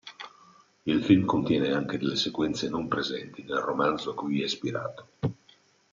Il 0.81 1.03
film 1.03 1.25
contiene 1.25 1.73
anche 1.73 1.99
delle 1.99 2.15
sequenze 2.15 2.67
non 2.67 2.87
presenti 2.87 3.43
nel 3.43 3.59
romanzo 3.59 4.09
a 4.09 4.15
cui 4.15 4.41
è 4.41 4.45
ispirato. 4.45 5.07